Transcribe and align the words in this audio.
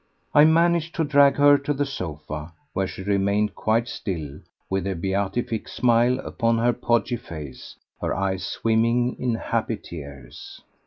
I 0.33 0.45
managed 0.45 0.95
to 0.95 1.03
drag 1.03 1.35
her 1.35 1.59
to 1.59 1.75
the 1.75 1.85
sofa, 1.85 2.53
where 2.73 2.87
she 2.87 3.03
remained 3.03 3.53
quite 3.53 3.87
still, 3.87 4.39
with 4.67 4.87
a 4.87 4.95
beatific 4.95 5.67
smile 5.67 6.17
upon 6.21 6.57
her 6.57 6.73
podgy 6.73 7.17
face, 7.17 7.75
her 8.01 8.15
eyes 8.15 8.43
swimming 8.43 9.15
in 9.19 9.35
happy 9.35 9.77
tears. 9.77 10.59